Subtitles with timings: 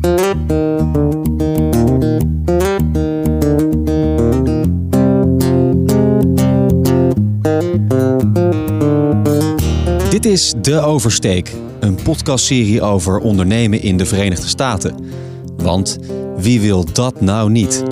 [0.00, 0.12] Dit
[10.24, 14.94] is De Oversteek, een podcastserie over ondernemen in de Verenigde Staten.
[15.56, 15.98] Want
[16.36, 17.82] wie wil dat nou niet?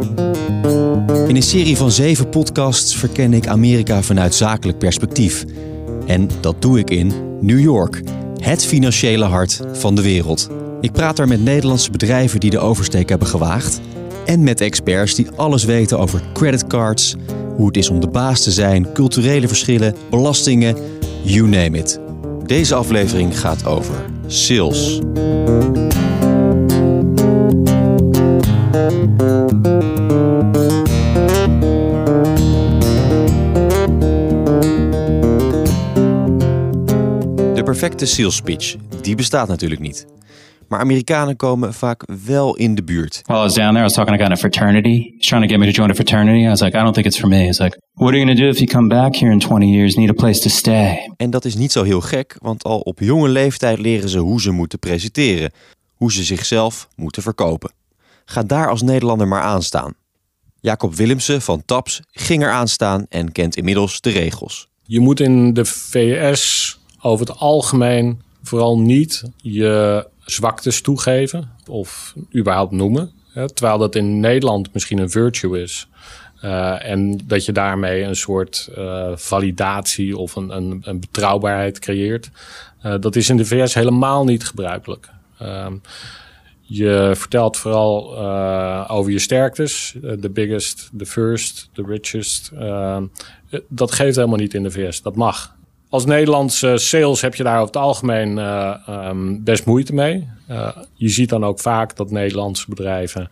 [1.27, 5.45] In een serie van zeven podcasts verken ik Amerika vanuit zakelijk perspectief.
[6.07, 8.03] En dat doe ik in New York,
[8.39, 10.58] het financiële hart van de wereld.
[10.81, 13.81] Ik praat daar met Nederlandse bedrijven die de oversteek hebben gewaagd.
[14.27, 17.15] En met experts die alles weten over creditcards,
[17.57, 20.77] hoe het is om de baas te zijn, culturele verschillen, belastingen,
[21.23, 22.01] you name it.
[22.47, 23.95] Deze aflevering gaat over
[24.27, 25.01] sales.
[37.55, 40.07] De perfecte sales pitch, die bestaat natuurlijk niet.
[40.69, 43.23] Maar Amerikanen komen vaak wel in de buurt.
[43.25, 45.13] While I was down there, I was talking to a guy in a fraternity.
[45.17, 46.45] He's trying to get me to join a fraternity.
[46.45, 47.45] I was like, I don't think it's for me.
[47.45, 49.71] He's like, what are you going to do if you come back here in 20
[49.71, 51.13] years, need a place to stay?
[51.17, 54.41] En dat is niet zo heel gek, want al op jonge leeftijd leren ze hoe
[54.41, 55.51] ze moeten presenteren.
[55.95, 57.71] Hoe ze zichzelf moeten verkopen.
[58.25, 59.95] Ga daar als Nederlander maar aan staan.
[60.61, 64.69] Jacob Willemsen van TAPS ging er aan staan en kent inmiddels de regels.
[64.83, 72.73] Je moet in de VS over het algemeen vooral niet je zwaktes toegeven of überhaupt
[72.73, 73.13] noemen.
[73.55, 75.89] Terwijl dat in Nederland misschien een virtue is.
[76.45, 82.31] Uh, en dat je daarmee een soort uh, validatie of een, een, betrouwbaarheid creëert.
[82.83, 85.09] Uh, dat is in de VS helemaal niet gebruikelijk.
[85.39, 85.77] Ehm,
[86.61, 88.19] je vertelt vooral
[88.89, 89.97] over je sterktes.
[90.01, 92.51] De biggest, the first, the richest.
[92.59, 93.07] Ehm,
[93.69, 95.03] dat geeft helemaal niet in de VS.
[95.03, 95.57] Dat mag.
[95.91, 100.29] Als Nederlandse sales heb je daar over het algemeen uh, um, best moeite mee.
[100.51, 103.29] Uh, je ziet dan ook vaak dat Nederlandse bedrijven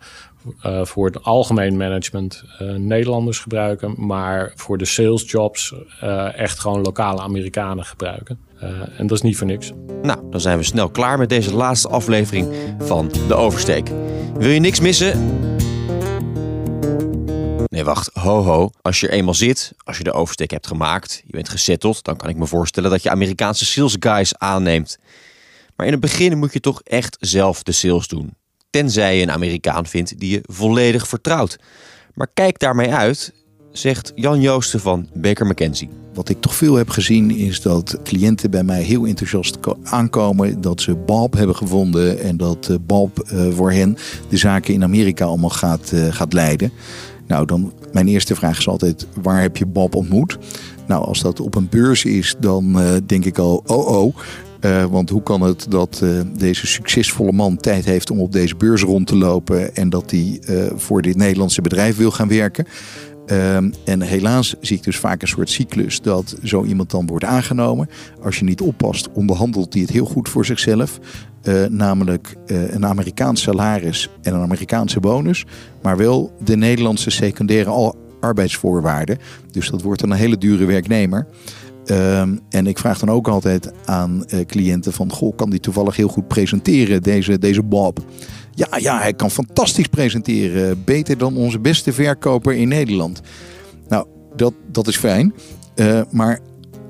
[0.65, 2.43] uh, voor het algemeen management
[2.77, 5.73] Nederlanders gebruiken, maar voor de sales jobs
[6.35, 8.39] echt gewoon lokale Amerikanen gebruiken.
[8.97, 9.71] en dat is niet voor niks.
[10.01, 13.89] Nou, dan zijn we snel klaar met deze laatste aflevering van De Oversteek.
[14.37, 15.56] Wil je niks missen?
[17.69, 18.09] Nee, wacht.
[18.13, 18.69] Ho, ho.
[18.81, 22.17] Als je er eenmaal zit, als je de oversteek hebt gemaakt, je bent gesetteld, dan
[22.17, 24.97] kan ik me voorstellen dat je Amerikaanse sales guys aanneemt.
[25.75, 28.33] Maar in het begin moet je toch echt zelf de sales doen.
[28.69, 31.59] Tenzij je een Amerikaan vindt die je volledig vertrouwt.
[32.13, 33.33] Maar kijk daarmee uit,
[33.71, 35.89] zegt Jan Joosten van Baker McKenzie.
[36.13, 40.61] Wat ik toch veel heb gezien is dat cliënten bij mij heel enthousiast aankomen.
[40.61, 43.97] Dat ze Bob hebben gevonden en dat Bob voor hen
[44.29, 46.71] de zaken in Amerika allemaal gaat, gaat leiden.
[47.27, 50.37] Nou, dan mijn eerste vraag is altijd: waar heb je Bob ontmoet?
[50.87, 54.15] Nou, als dat op een beurs is, dan uh, denk ik al: oh oh.
[54.61, 58.55] Uh, want hoe kan het dat uh, deze succesvolle man tijd heeft om op deze
[58.55, 60.39] beurs rond te lopen en dat hij
[60.75, 62.67] voor dit Nederlandse bedrijf wil gaan werken?
[63.31, 67.25] Um, en helaas zie ik dus vaak een soort cyclus dat zo iemand dan wordt
[67.25, 67.89] aangenomen.
[68.21, 70.99] Als je niet oppast, onderhandelt hij het heel goed voor zichzelf.
[71.43, 75.45] Uh, namelijk uh, een Amerikaans salaris en een Amerikaanse bonus.
[75.81, 79.17] Maar wel de Nederlandse secundaire arbeidsvoorwaarden.
[79.51, 81.27] Dus dat wordt dan een hele dure werknemer.
[81.85, 85.11] Um, en ik vraag dan ook altijd aan uh, cliënten van...
[85.11, 87.99] Goh, kan die toevallig heel goed presenteren, deze, deze Bob?
[88.57, 90.83] Ja, ja, hij kan fantastisch presenteren.
[90.83, 93.21] Beter dan onze beste verkoper in Nederland.
[93.87, 95.33] Nou, dat, dat is fijn.
[95.75, 96.39] Uh, maar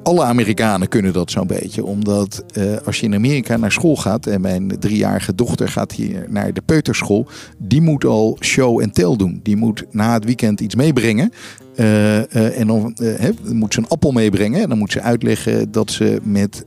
[0.03, 1.85] alle Amerikanen kunnen dat zo'n beetje.
[1.85, 4.25] Omdat uh, als je in Amerika naar school gaat...
[4.25, 7.27] en mijn driejarige dochter gaat hier naar de peuterschool...
[7.57, 9.39] die moet al show en tell doen.
[9.43, 11.31] Die moet na het weekend iets meebrengen.
[11.75, 12.95] Uh, en dan
[13.51, 14.61] moet ze een appel meebrengen.
[14.61, 16.65] En dan moet ze uitleggen dat ze met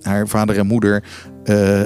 [0.00, 1.04] haar vader en moeder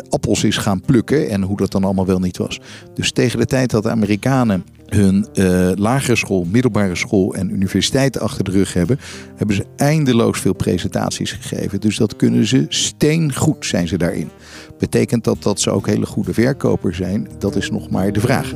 [0.09, 1.29] appels is gaan plukken.
[1.29, 2.61] En hoe dat dan allemaal wel niet was.
[2.95, 8.21] Dus tegen de tijd dat de Amerikanen hun uh, lagere school, middelbare school en universiteit
[8.21, 8.99] achter de rug hebben,
[9.37, 11.81] hebben ze eindeloos veel presentaties gegeven.
[11.81, 14.31] Dus dat kunnen ze steengoed zijn ze daarin.
[14.79, 17.29] Betekent dat dat ze ook hele goede verkopers zijn?
[17.39, 18.53] Dat is nog maar de vraag.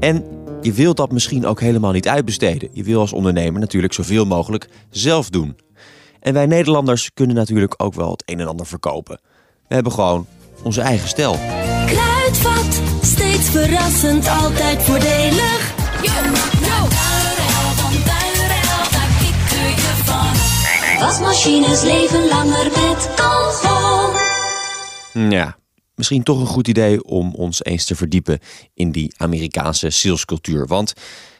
[0.00, 0.24] En
[0.68, 2.68] je wilt dat misschien ook helemaal niet uitbesteden.
[2.72, 5.56] Je wil als ondernemer natuurlijk zoveel mogelijk zelf doen.
[6.20, 9.20] En wij Nederlanders kunnen natuurlijk ook wel het een en ander verkopen.
[9.68, 10.26] We hebben gewoon
[10.62, 11.36] onze eigen stijl.
[11.86, 15.74] Kruidvat, steeds verrassend, altijd voordelig.
[16.02, 16.10] Yo,
[16.60, 16.86] yo.
[21.00, 23.08] Wasmachines leven langer met.
[25.30, 25.56] Ja,
[25.98, 28.38] misschien toch een goed idee om ons eens te verdiepen
[28.74, 30.66] in die Amerikaanse salescultuur.
[30.66, 30.94] Want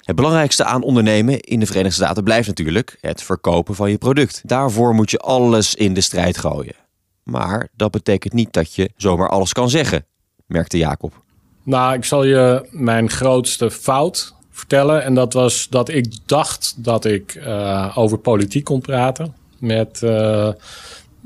[0.09, 4.41] Het belangrijkste aan ondernemen in de Verenigde Staten blijft natuurlijk het verkopen van je product.
[4.45, 6.75] Daarvoor moet je alles in de strijd gooien.
[7.23, 10.05] Maar dat betekent niet dat je zomaar alles kan zeggen,
[10.47, 11.23] merkte Jacob.
[11.63, 15.05] Nou, ik zal je mijn grootste fout vertellen.
[15.05, 20.49] En dat was dat ik dacht dat ik uh, over politiek kon praten met, uh,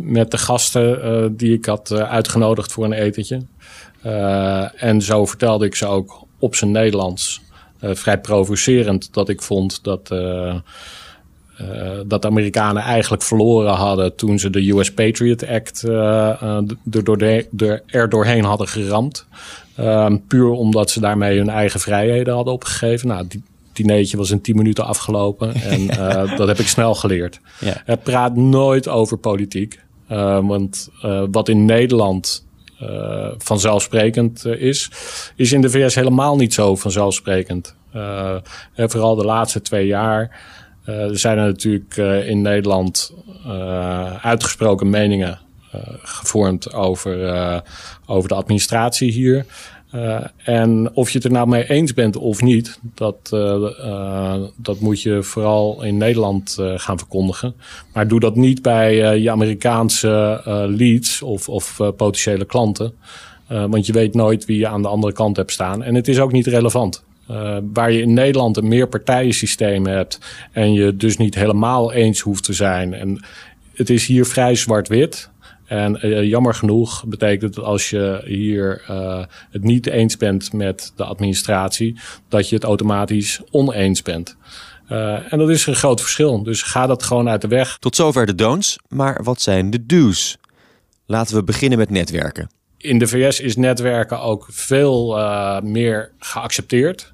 [0.02, 3.40] met de gasten uh, die ik had uitgenodigd voor een etentje.
[4.76, 7.40] en zo vertelde ik ze ook op zijn Nederlands.
[7.80, 10.10] vrij provocerend dat ik vond dat
[11.60, 16.42] uh, dat de Amerikanen eigenlijk verloren hadden toen ze de US Patriot Act uh,
[16.90, 19.26] er, door de, er doorheen hadden geramd.
[19.80, 23.08] Uh, puur omdat ze daarmee hun eigen vrijheden hadden opgegeven.
[23.08, 25.86] Nou, die dineetje was in 10 minuten afgelopen en
[26.38, 27.40] dat heb ik snel geleerd.
[27.60, 27.96] Ja.
[27.96, 29.80] praat nooit over politiek.
[30.42, 30.88] Want
[31.30, 32.46] wat in Nederland
[33.38, 34.90] vanzelfsprekend is,
[35.36, 37.76] is in de VS helemaal niet zo vanzelfsprekend.
[38.74, 40.40] en vooral de laatste twee jaar
[41.10, 43.14] zijn er natuurlijk in Nederland
[44.20, 45.38] uitgesproken meningen
[46.02, 47.62] gevormd over,
[48.06, 49.46] over de administratie hier.
[50.36, 53.28] En of je het er nou mee eens bent of niet, dat,
[54.56, 57.54] dat moet je vooral in Nederland gaan verkondigen.
[57.92, 60.40] Maar doe dat niet bij je Amerikaanse
[60.76, 62.94] leads of, of potentiële klanten.
[63.46, 65.82] want je weet nooit wie je aan de andere kant hebt staan.
[65.82, 67.02] En het is ook niet relevant.
[67.72, 70.18] Waar je in Nederland een meerpartijensysteem hebt
[70.52, 72.94] en je dus niet helemaal eens hoeft te zijn.
[72.94, 73.24] En
[73.74, 75.30] het is hier vrij zwart-wit.
[75.72, 80.92] En uh, jammer genoeg betekent het als je hier uh, het niet eens bent met
[80.96, 84.36] de administratie, dat je het automatisch oneens bent.
[85.28, 86.42] en dat is een groot verschil.
[86.42, 87.76] Dus ga dat gewoon uit de weg.
[87.78, 90.36] Tot zover de don'ts, maar wat zijn de do's?
[91.06, 92.50] Laten we beginnen met netwerken.
[92.76, 95.16] In de VS is netwerken ook veel
[95.62, 97.11] meer geaccepteerd.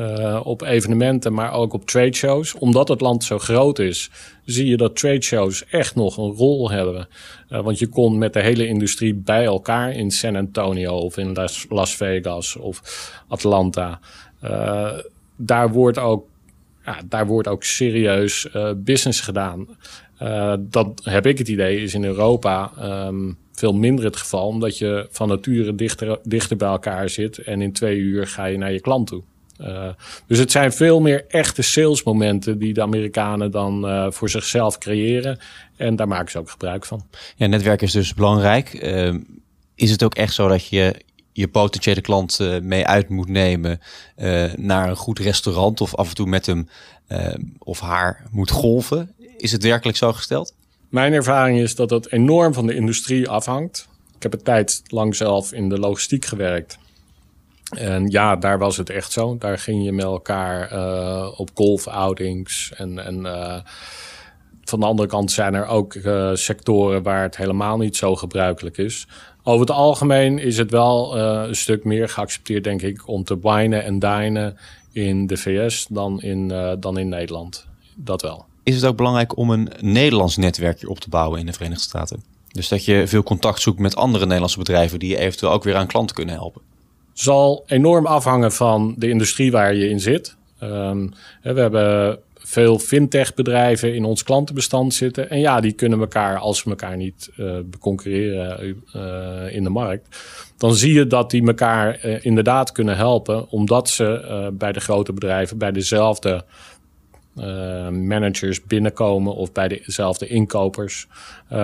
[0.00, 2.54] Uh, op evenementen, maar ook op trade shows.
[2.54, 4.10] Omdat het land zo groot is,
[4.44, 7.08] zie je dat trade shows echt nog een rol hebben.
[7.50, 11.36] Uh, want je kon met de hele industrie bij elkaar in San Antonio of in
[11.68, 12.82] Las, Vegas of
[13.28, 14.00] Atlanta.
[14.44, 14.92] Uh,
[15.36, 16.26] daar wordt ook,
[16.84, 19.66] ja, daar wordt ook serieus business gedaan.
[20.60, 22.72] dat heb ik het idee, is in Europa
[23.06, 27.60] um, veel minder het geval, omdat je van nature dichter, dichter bij elkaar zit en
[27.60, 29.22] in twee uur ga je naar je klant toe.
[29.60, 29.88] Uh,
[30.26, 35.38] dus het zijn veel meer echte salesmomenten die de Amerikanen dan uh, voor zichzelf creëren.
[35.76, 37.06] En daar maken ze ook gebruik van.
[37.36, 38.82] Ja, netwerk is dus belangrijk.
[38.82, 39.14] Uh,
[39.74, 40.94] is het ook echt zo dat je
[41.32, 43.80] je potentiële klant mee uit moet nemen
[44.56, 46.68] naar een goed restaurant of af en toe met hem
[47.58, 49.14] of haar moet golven?
[49.36, 50.54] Is het werkelijk zo gesteld?
[50.88, 53.88] Mijn ervaring is dat dat enorm van de industrie afhangt.
[54.16, 56.78] Ik heb een tijd lang zelf in de logistiek gewerkt.
[57.70, 59.36] En ja, daar was het echt zo.
[59.38, 62.72] Daar ging je met elkaar uh, op golfoutings.
[62.76, 63.58] En, en uh,
[64.62, 68.76] van de andere kant zijn er ook uh, sectoren waar het helemaal niet zo gebruikelijk
[68.78, 69.06] is.
[69.42, 73.84] Over het algemeen is het wel een stuk meer geaccepteerd, denk ik, om te winen
[73.84, 74.56] en dinen
[74.92, 76.48] in de VS dan in,
[76.80, 77.66] dan in Nederland.
[77.94, 78.44] Dat wel.
[78.62, 82.22] Is het ook belangrijk om een Nederlands netwerkje op te bouwen in de Verenigde Staten?
[82.48, 85.76] Dus dat je veel contact zoekt met andere Nederlandse bedrijven die je eventueel ook weer
[85.76, 86.62] aan klanten kunnen helpen?
[87.18, 90.36] Zal enorm afhangen van de industrie waar je in zit.
[90.62, 95.30] Um, we hebben veel fintech bedrijven in ons klantenbestand zitten.
[95.30, 100.16] En ja, die kunnen elkaar, als ze elkaar niet uh, beconcurreren uh, in de markt,
[100.56, 105.58] dan zie je dat die elkaar inderdaad kunnen helpen, omdat ze bij de grote bedrijven
[105.58, 106.44] bij dezelfde
[107.90, 111.06] managers binnenkomen of bij dezelfde inkopers.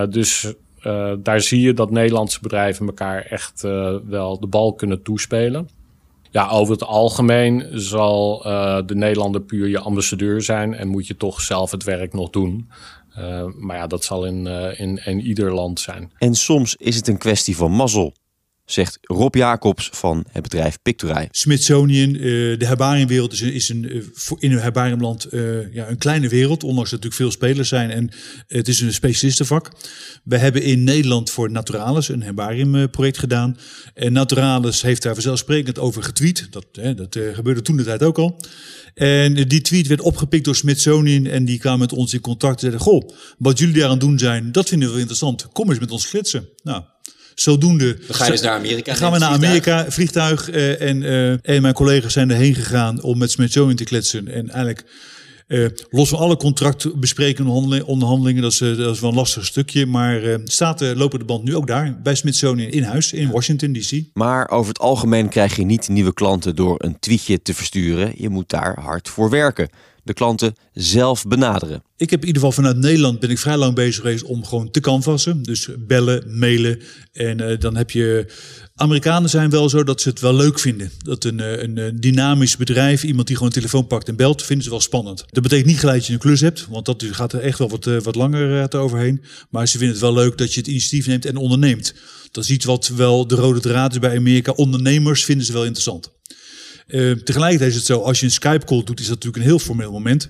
[0.09, 0.54] dus
[0.86, 5.68] uh, daar zie je dat Nederlandse bedrijven elkaar echt uh, wel de bal kunnen toespelen.
[6.30, 11.16] Ja, over het algemeen zal uh, de Nederlander puur je ambassadeur zijn en moet je
[11.16, 12.68] toch zelf het werk nog doen.
[13.58, 14.46] maar ja, dat zal in,
[14.76, 16.12] in, in ieder land zijn.
[16.18, 18.14] En soms is het een kwestie van mazzel
[18.73, 21.29] zegt Rob Jacobs van het bedrijf Pictorai.
[21.31, 24.02] Smithsonian, uh, de herbariumwereld is, is een, uh,
[24.38, 27.91] in een herbariumland uh, ja, een kleine wereld, ondanks dat er natuurlijk veel spelers zijn
[27.91, 28.11] en
[28.47, 29.71] het is een specialistenvak.
[30.25, 33.57] We hebben in Nederland voor Naturalis een herbariumproject gedaan.
[33.95, 36.47] En Naturalis heeft daar vanzelfsprekend over getweet.
[36.50, 38.41] Dat, dat gebeurde toen de tijd ook al.
[38.95, 42.61] En die tweet werd opgepikt door Smithsonian en die kwamen met ons in contact en
[42.61, 45.49] zeiden: Goh, wat jullie daar aan doen zijn, dat vinden we interessant.
[45.52, 46.49] Kom eens met ons flitsen.
[46.62, 46.83] Nou,
[47.34, 47.96] Zodoende.
[48.06, 48.94] Dan ga je dus naar Amerika.
[48.94, 50.50] Gaan we naar Amerika, vliegtuig.
[50.50, 54.28] Uh, en, uh, en mijn collega's zijn erheen gegaan om met Smithsonian te kletsen.
[54.28, 54.84] En eigenlijk
[55.52, 59.86] Uh, los van alle contractbesprekingen, onderhandelingen, dat is, uh, dat is wel een lastig stukje.
[59.86, 60.34] Maar uh,
[60.94, 64.02] lopen de band nu ook daar, bij Smithsonian in huis, in Washington DC.
[64.12, 68.12] Maar over het algemeen krijg je niet nieuwe klanten door een tweetje te versturen.
[68.16, 69.68] Je moet daar hard voor werken
[70.02, 71.82] de klanten zelf benaderen.
[71.97, 74.71] Ik heb in ieder geval vanuit Nederland ben ik vrij lang bezig geweest om gewoon
[74.71, 75.42] te canvassen.
[75.42, 76.80] Dus bellen, mailen.
[77.12, 78.26] En uh, dan heb je.
[78.75, 80.90] Amerikanen zijn wel zo dat ze het wel leuk vinden.
[80.99, 84.64] Dat een, eh, een dynamisch bedrijf, iemand die gewoon een telefoon pakt en belt, vinden
[84.64, 85.25] ze wel spannend.
[85.30, 87.68] Dat betekent niet gelijk dat je een klus hebt, want dat gaat er echt wel
[87.68, 89.23] wat, wat langer overheen.
[89.50, 91.94] Maar ze vinden het wel leuk dat je het initiatief neemt en onderneemt.
[92.30, 94.52] Dat is iets wat wel de rode draad is bij Amerika.
[94.52, 96.11] Ondernemers vinden ze wel interessant.
[96.92, 99.58] Uh, tegelijkertijd is het zo, als je een Skype-call doet, is dat natuurlijk een heel
[99.58, 100.28] formeel moment.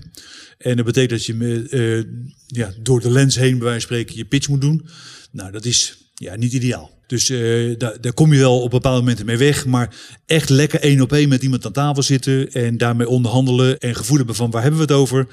[0.57, 2.03] En dat betekent dat je uh,
[2.47, 4.85] ja, door de lens heen, bij wijze van spreken, je pitch moet doen.
[5.31, 6.91] Nou, dat is ja, niet ideaal.
[7.07, 9.65] Dus uh, daar, daar kom je wel op bepaalde momenten mee weg.
[9.65, 13.95] Maar echt lekker één op één met iemand aan tafel zitten en daarmee onderhandelen en
[13.95, 15.27] gevoel hebben van waar hebben we het over.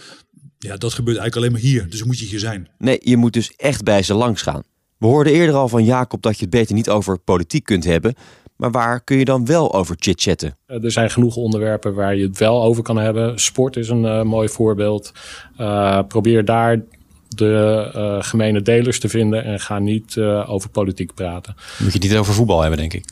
[0.58, 1.90] Ja, dat gebeurt eigenlijk alleen maar hier.
[1.90, 2.68] Dus moet je hier zijn.
[2.78, 4.62] Nee, je moet dus echt bij ze langs gaan.
[4.98, 8.14] We hoorden eerder al van Jacob dat je het beter niet over politiek kunt hebben.
[8.60, 10.56] Maar waar kun je dan wel over chit-chatten?
[10.66, 13.38] Eh, er zijn genoeg onderwerpen waar je het wel over kan hebben.
[13.38, 15.12] Sport is een uh, mooi voorbeeld.
[15.58, 16.80] Uh, probeer daar
[17.28, 21.56] de uh, gemene delers te vinden en ga niet over politiek praten.
[21.78, 23.04] Moet je niet over voetbal hebben, denk ik.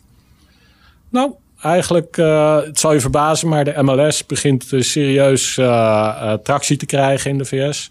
[1.09, 6.86] Nou, eigenlijk, uh, het zal je verbazen, maar de MLS begint serieus uh, tractie te
[6.86, 7.90] krijgen in de VS.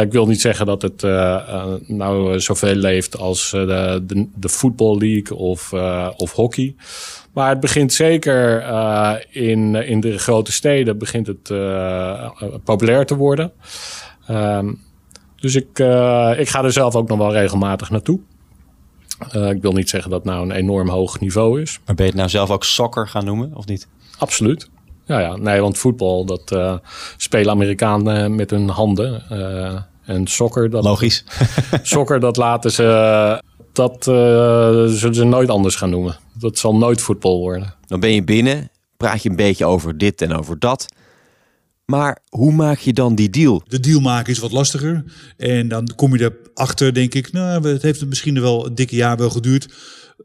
[0.00, 1.02] ik wil niet zeggen dat het
[1.86, 5.72] nou zoveel leeft als de, de, de Football League of,
[6.16, 6.74] of hockey.
[7.32, 8.64] Maar het begint zeker
[9.30, 11.52] in, in de grote steden begint het
[12.64, 13.52] populair te worden.
[14.26, 14.72] Ehm,
[15.36, 15.78] dus ik,
[16.38, 18.20] ik ga er zelf ook nog wel regelmatig naartoe.
[19.36, 21.80] Uh, ik wil niet zeggen dat het nou een enorm hoog niveau is.
[21.86, 23.88] Maar ben je het nou zelf ook soccer gaan noemen, of niet?
[24.18, 24.70] Absoluut.
[25.04, 25.36] Ja, ja.
[25.36, 26.74] Nee, want voetbal, dat uh,
[27.16, 29.22] spelen Amerikanen met hun handen.
[29.32, 30.84] Uh, en soccer, dat...
[30.84, 31.24] Logisch.
[31.82, 33.42] soccer, dat laten ze...
[33.72, 36.16] Dat zullen ze nooit anders gaan noemen.
[36.32, 37.74] Dat zal nooit voetbal worden.
[37.86, 40.86] Dan ben je binnen, praat je een beetje over dit en over dat.
[41.92, 43.62] Maar hoe maak je dan die deal?
[43.68, 45.04] De deal maken is wat lastiger.
[45.36, 49.16] En dan kom je erachter, denk ik, nou, het heeft misschien wel een dikke jaar
[49.16, 49.68] wel geduurd.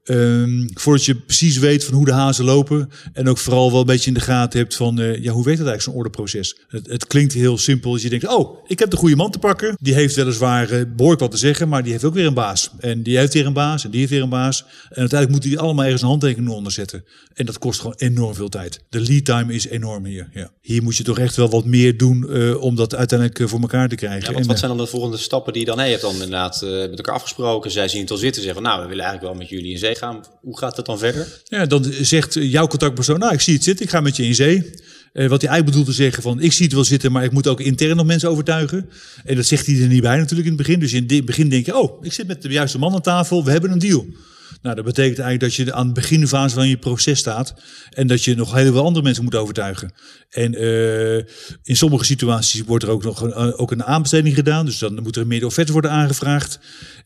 [0.04, 2.90] Um, voordat je precies weet van hoe de hazen lopen.
[3.14, 5.58] En ook vooral wel een beetje in de gaten hebt van uh, ja, hoe weet
[5.58, 6.58] het eigenlijk zo'n orderproces?
[6.68, 7.92] Het, het, klinkt heel simpel.
[7.92, 9.76] als je denkt, oh, ik heb de goede man te pakken.
[9.82, 12.70] Die heeft weliswaar uh, behoorlijk wat te zeggen, maar die heeft ook weer een baas.
[12.80, 14.62] En die heeft weer een baas en die heeft weer een baas.
[14.62, 17.06] En uiteindelijk moeten die allemaal ergens een handtekening onder zetten.
[17.34, 18.80] En dat kost gewoon enorm veel tijd.
[18.90, 20.30] De lead time is enorm hier.
[20.34, 20.52] Ja.
[20.62, 23.90] Hier moet je toch echt wel wat meer doen uh, om dat uiteindelijk voor elkaar
[23.90, 24.28] te krijgen.
[24.28, 25.78] Ja, want wat zijn dan de volgende stappen die je dan...
[25.78, 27.72] Hey, je hebt dan inderdaad met elkaar afgesproken.
[27.72, 28.42] Zij zien het al zitten.
[28.42, 29.78] Zeggen van, nou, we willen eigenlijk wel met jullie
[30.42, 31.42] Hoe gaat het dan verder?
[31.44, 34.36] Ja, dan zegt jouw contactpersoon, nou, ik zie het zitten, ik ga met je in
[34.36, 34.56] zee.
[35.14, 37.32] Uh, wat hij eigenlijk bedoelt te zeggen van, ik zie het wel zitten, maar ik
[37.32, 38.90] moet ook intern nog mensen overtuigen.
[39.24, 40.80] En dat zegt hij er niet bij natuurlijk in het begin.
[40.80, 43.44] Dus in het begin denk je, oh, ik zit met de juiste man aan tafel,
[43.44, 44.06] we hebben een deal.
[44.62, 47.54] Nou, dat betekent eigenlijk dat je aan de beginfase van je proces staat.
[47.90, 49.94] En dat je nog heel veel andere mensen moet overtuigen.
[50.30, 51.16] En uh,
[51.64, 54.66] in sommige situaties wordt er ook nog een, ook een aanbesteding gedaan.
[54.66, 56.60] Dus dan moet er meer offerte worden aangevraagd.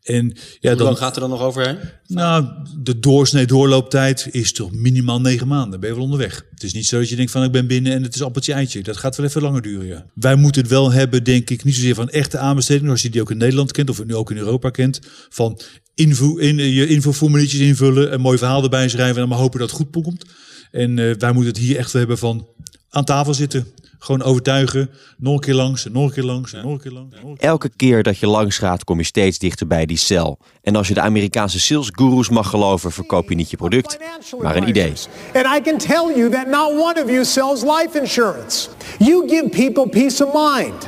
[0.04, 0.26] En,
[0.60, 1.78] ja, Hoe dan, lang gaat er dan nog overheen?
[2.08, 2.46] Nou,
[2.78, 5.72] de doorsnee doorlooptijd is toch minimaal negen maanden.
[5.72, 6.46] Dan ben je wel onderweg.
[6.50, 8.54] Het is niet zo dat je denkt van ik ben binnen en het is appeltje
[8.54, 8.84] eitje.
[8.84, 10.06] Dat gaat wel even langer duren, ja.
[10.14, 12.86] Wij moeten het wel hebben, denk ik, niet zozeer van echte aanbesteding.
[12.86, 15.00] Zoals je die ook in Nederland kent of nu ook in Europa kent.
[15.30, 15.60] Van
[15.98, 19.70] info, in, je infoformuliertjes invullen, een mooi verhaal erbij schrijven en dan maar hopen dat
[19.70, 20.26] het goed komt.
[20.72, 22.48] En uh, wij moeten het hier echt hebben van
[22.90, 23.68] aan tafel zitten.
[24.00, 24.90] Gewoon overtuigen.
[25.18, 27.16] Nog een keer langs, nog een keer langs, nog een keer langs.
[27.38, 30.40] Elke keer dat je langs gaat, kom je steeds dichter bij die cel.
[30.62, 33.98] En als je de Amerikaanse salesgurus mag geloven, verkoop je niet je product,
[34.42, 34.94] maar een idee.
[35.34, 38.70] And I can tell you that not one of you sells life insurance.
[39.00, 40.88] You give people peace of mind,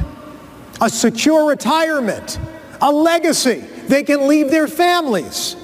[0.81, 2.39] a secure retirement,
[2.81, 3.57] a legacy.
[3.89, 5.55] They can leave their families.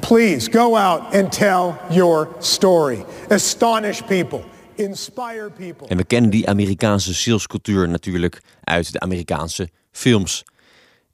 [0.00, 3.04] Please go out and tell your story.
[3.28, 4.44] Astonish people.
[4.74, 5.88] Inspire people.
[5.88, 10.44] En we kennen die Amerikaanse salescultuur natuurlijk uit de Amerikaanse films.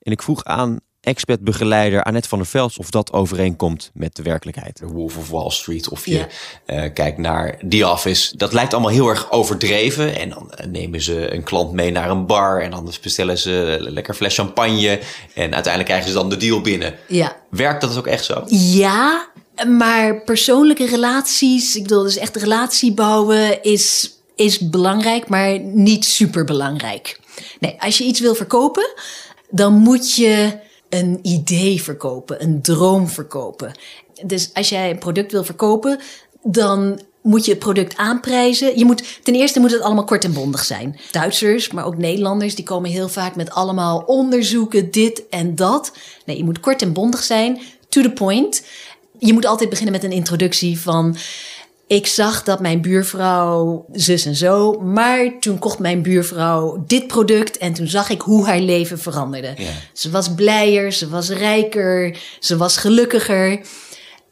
[0.02, 4.74] En ik vroeg aan expertbegeleider Annette van der Veld of dat overeenkomt met de werkelijkheid.
[4.74, 6.26] The Wolf of Wall Street of je
[6.66, 6.84] ja.
[6.84, 8.36] uh, kijkt naar The Office.
[8.36, 10.18] Dat lijkt allemaal heel erg overdreven.
[10.18, 13.50] En dan uh, nemen ze een klant mee naar een bar en dan bestellen ze
[13.50, 15.00] een lekker fles champagne.
[15.34, 16.94] En uiteindelijk krijgen ze dan de deal binnen.
[17.08, 17.36] Ja.
[17.50, 18.44] Werkt dat ook echt zo?
[18.46, 19.28] Ja,
[19.68, 26.44] maar persoonlijke relaties, ik bedoel dus echt relatie bouwen is, is belangrijk, maar niet super
[26.44, 27.20] belangrijk.
[27.60, 28.94] Nee, als je iets wil verkopen,
[29.50, 30.58] dan moet je
[30.90, 33.72] een idee verkopen, een droom verkopen.
[34.24, 36.00] Dus als jij een product wil verkopen,
[36.42, 38.78] dan moet je het product aanprijzen.
[38.78, 41.00] Je moet, ten eerste moet het allemaal kort en bondig zijn.
[41.10, 45.92] Duitsers, maar ook Nederlanders, die komen heel vaak met allemaal onderzoeken, dit en dat.
[46.24, 48.64] Nee, je moet kort en bondig zijn, to the point.
[49.18, 51.16] Je moet altijd beginnen met een introductie van...
[51.90, 57.58] Ik zag dat mijn buurvrouw zus en zo, maar toen kocht mijn buurvrouw dit product
[57.58, 59.54] en toen zag ik hoe haar leven veranderde.
[59.56, 59.70] Ja.
[59.92, 63.60] Ze was blijer, ze was rijker, ze was gelukkiger.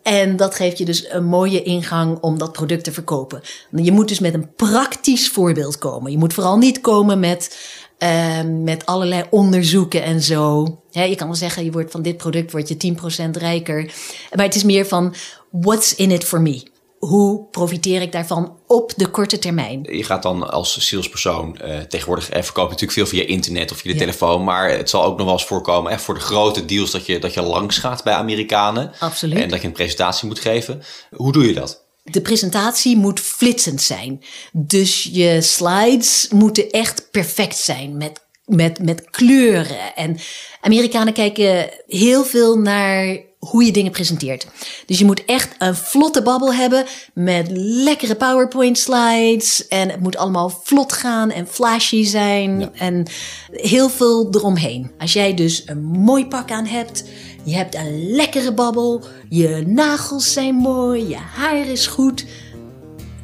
[0.02, 3.40] En dat geeft je dus een mooie ingang om dat product te verkopen.
[3.70, 6.10] Je moet dus met een praktisch voorbeeld komen.
[6.10, 7.58] Je moet vooral niet komen met,
[7.98, 10.64] uh, met allerlei onderzoeken en zo.
[10.90, 13.92] Je kan wel zeggen, je wordt van dit product word je 10% rijker.
[14.34, 15.14] Maar het is meer van,
[15.50, 16.76] what's in it for me?
[16.98, 19.86] Hoe profiteer ik daarvan op de korte termijn?
[19.90, 23.92] Je gaat dan als salespersoon uh, tegenwoordig eh, verkopen natuurlijk veel via internet of via
[23.92, 24.04] de Ja.
[24.04, 24.44] telefoon.
[24.44, 27.18] Maar het zal ook nog wel eens voorkomen echt voor de grote deals dat je,
[27.18, 28.92] dat je langs gaat bij Amerikanen.
[28.98, 29.38] Absoluut.
[29.38, 30.82] En dat je een presentatie moet geven.
[31.10, 31.86] Hoe doe je dat?
[32.02, 34.22] De presentatie moet flitsend zijn.
[34.52, 39.94] Dus je slides moeten echt perfect zijn met, met, met kleuren.
[39.94, 40.18] En
[40.60, 44.46] Amerikanen kijken heel veel naar hoe je dingen presenteert.
[44.86, 49.68] Dus je moet echt een vlotte babbel hebben met lekkere PowerPoint slides.
[49.68, 52.70] En het moet allemaal vlot gaan en flashy zijn.
[52.74, 53.06] En
[53.50, 54.90] heel veel eromheen.
[54.98, 57.04] Als jij dus een mooi pak aan hebt,
[57.44, 62.24] je hebt een lekkere babbel, je nagels zijn mooi, je haar is goed.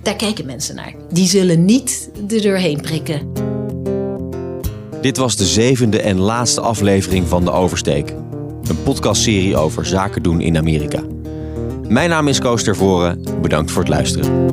[0.02, 0.94] Daar kijken mensen naar.
[1.10, 3.32] Die zullen niet er doorheen prikken.
[5.00, 8.23] Dit was de zevende en laatste aflevering van De Oversteek.
[8.68, 11.02] Een podcastserie over zaken doen in Amerika.
[11.88, 13.22] Mijn naam is Koos Tervoren.
[13.42, 14.48] Bedankt voor het luisteren.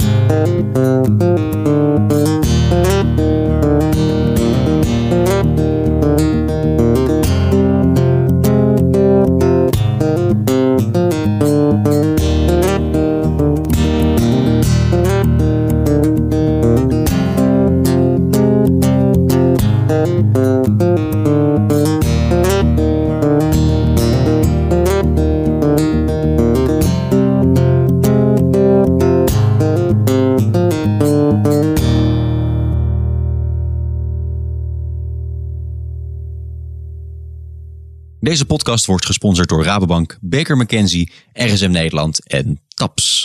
[38.32, 43.21] Deze podcast wordt gesponsord door Rabobank, Baker McKenzie, RSM Nederland en TAPS.